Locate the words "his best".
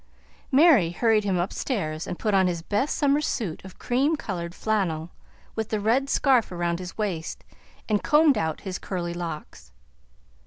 2.47-2.95